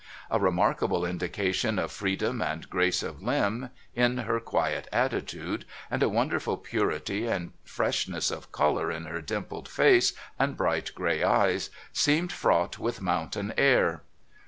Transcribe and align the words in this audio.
A 0.31 0.39
remarkable 0.39 1.05
indication 1.05 1.77
of 1.77 1.91
freedom 1.91 2.41
and 2.41 2.67
grace 2.71 3.03
of 3.03 3.21
limb, 3.21 3.69
in 3.93 4.17
her 4.17 4.39
quiet 4.39 4.87
attitude, 4.91 5.63
and 5.91 6.01
a 6.01 6.09
wonderful 6.09 6.57
purity 6.57 7.27
and 7.27 7.51
freshness 7.63 8.31
of 8.31 8.51
colour 8.51 8.89
in 8.91 9.05
her 9.05 9.21
dimpled 9.21 9.69
face 9.69 10.13
and 10.39 10.57
bright 10.57 10.91
gray 10.95 11.21
eyes, 11.23 11.69
seemed 11.93 12.31
fraught 12.31 12.79
with 12.79 12.99
mountain 12.99 13.53
air. 13.57 14.01